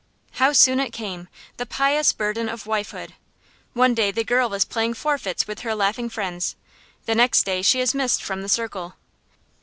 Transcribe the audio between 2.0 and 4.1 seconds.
burden of wifehood! One day